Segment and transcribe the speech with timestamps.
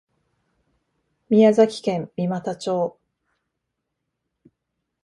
[1.29, 2.97] 宮崎県三股町